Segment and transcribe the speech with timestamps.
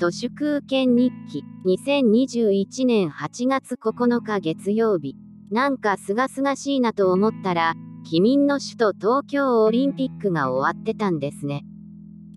[0.00, 5.14] 都市空権日記2021年8月9日月曜日。
[5.50, 7.74] なんかすがすがしいなと思ったら
[8.08, 11.66] 棄民の首都東京オリンピックが終わってたんですね。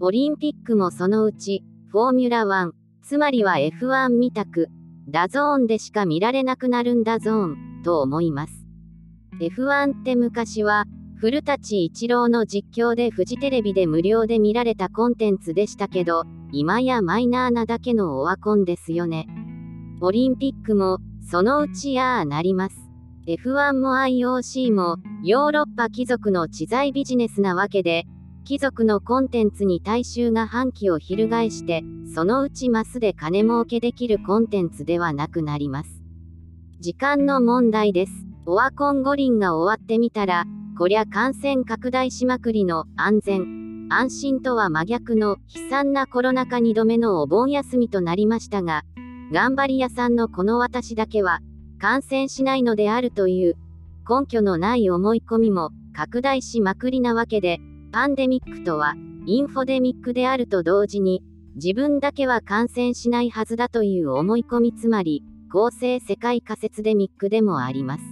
[0.01, 2.71] オリンピックもそのうちフォーミュラ1、
[3.01, 4.67] つまりは F1 みたく
[5.07, 8.65] ダゾーンでしか見られなくなるんだゾーンと思います。
[9.39, 10.83] F1 って昔は
[11.15, 16.25] 古舘一郎の実況でフジテレビで無料で見られたコンテンツでしたけど
[16.55, 19.27] 今やマイナーなだけのオワコンですよね。
[20.01, 22.75] オリンピックも、そのうちやあなります。
[23.25, 28.05] F1 も IOC も、ヨーロッパ貴族の知財ビジネスなわけで、
[28.43, 36.03] 貴族のコンテンツに大衆が反旗を翻して、そのうちマスで金儲けできるコンテンツではなくなります。
[36.79, 38.11] 時間の問題です。
[38.45, 40.45] オワコン五輪が終わってみたら、
[40.77, 48.83] こりゃ感染拡大しまくりの安全、安心とは真逆の悲惨なコロナ禍2度目のお盆休みとなりましたが、
[49.31, 51.39] 頑張り屋さんのこの私だけは、
[51.79, 53.57] 感染しないのであるという
[54.09, 57.59] 根拠のない思い込みも拡大しまくりなわけで、
[57.91, 58.95] パンデミックとは
[59.25, 61.23] インフォデミックであると同時に、
[61.55, 68.03] 自分だけは感染しないはずだという思い込みつまり、公正世界仮説デミックでもあります。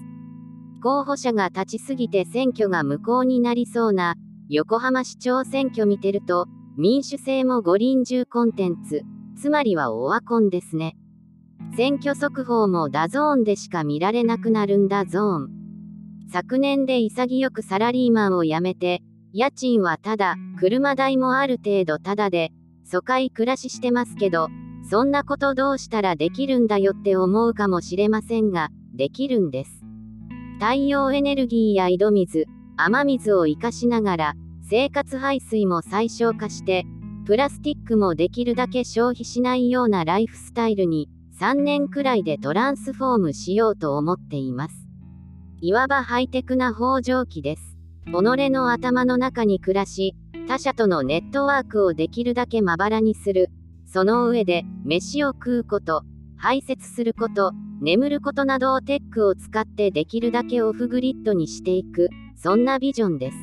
[0.81, 4.15] 候補者が立ちすぎて選挙が無効になりそうな
[4.53, 9.03] 横浜市長選挙見てると、民主制もご臨終コンテンツ、
[9.37, 10.97] つまりはオワコンですね。
[11.77, 15.49] 選挙速報も DAZN でしか見られなくなるんだゾーン。
[16.33, 22.51] 昨年で潔くサラリーマンを辞めて、家賃はただ、車代もある程度ただで、
[22.83, 24.49] 疎開暮らししてますけど、
[24.89, 29.81] そんなことどうしたらできるんだよって思うかもしれませんが、できるんです。
[30.59, 32.47] 太陽エネルギーや井戸水、
[32.83, 34.33] 雨水を活かしながら、
[34.67, 36.85] 生活排水も最小化して、
[37.25, 41.07] プラスティックもできるだけ消費しないようなライフスタイルに、
[41.39, 44.87] 3年くらいでトランスフォームしようと思っています。
[45.59, 47.77] いわばハイテクな北条機です。
[48.07, 48.11] 己
[48.49, 50.15] の頭の中に暮らし、
[50.47, 53.49] 他者とのネットワークをできるだけまばらにする。
[53.85, 56.03] その上で、飯を食うこと、
[56.37, 62.09] 排泄すること、眠ることなどをテックを使ってできるだけオフグリッドにしていく、
[62.43, 63.37] そんなビジョンです。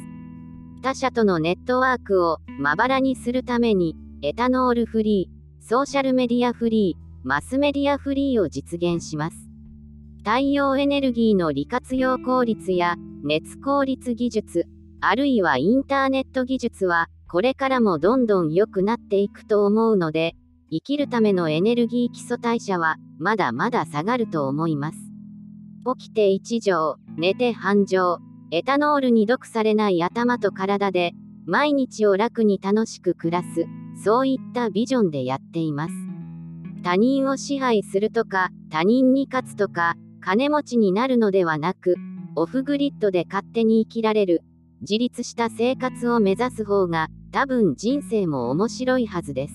[0.83, 9.37] 他社とのネットワークをまばらにするために、エタノールフリー、ソーシャルメディアフリー、マスメディアフリーを実現します。
[10.25, 14.67] 太陽エネルギーの利活用効率や熱効率技術、
[15.01, 20.35] あるいはインターネット技術は、これからもどんどん良くなっていくと思うので、
[20.73, 24.99] 生きるためのエネルギー基礎代謝は、まだまだ下がると思います。
[25.97, 28.19] 起きて1錠、寝て半錠、
[28.51, 31.13] エタノールに毒されない頭と体で、
[31.47, 33.67] 毎日を楽に楽しく暮らす、
[34.03, 35.95] そういったビジョンでやっています。
[36.83, 41.97] 他人を支配するとか、他人に勝つとか、金持ちになるのではなく、
[42.37, 44.43] オフグリッドで勝手に生きられる、
[44.81, 49.55] 自立した生活を目指す方が、多分人生も面白いはずです。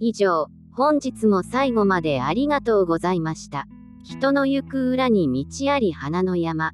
[0.00, 3.66] 以上、本日も最後までありがとうございました。
[4.04, 6.72] 人の行く裏に道あり花の山。